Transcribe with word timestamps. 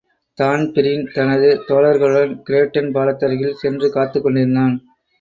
Dan Breen 0.37 1.11
தனது 1.13 1.49
தோழர்களுடன் 1.67 2.35
கிரேட்டன் 2.49 2.91
பாலத்தருகில் 2.91 3.59
சென்று 3.61 3.89
காத்துக் 3.91 4.23
கொண்டிருந்தான். 4.23 4.75